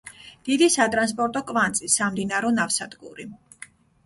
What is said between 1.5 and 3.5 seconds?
კვანძი, სამდინარო ნავსადგური.